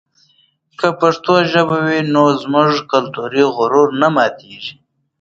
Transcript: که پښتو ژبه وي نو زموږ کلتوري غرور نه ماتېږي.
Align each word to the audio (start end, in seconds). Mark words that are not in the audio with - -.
که 0.79 0.87
پښتو 1.01 1.33
ژبه 1.51 1.77
وي 1.87 1.99
نو 2.13 2.23
زموږ 2.41 2.71
کلتوري 2.91 3.43
غرور 3.55 3.89
نه 4.01 4.07
ماتېږي. 4.15 4.75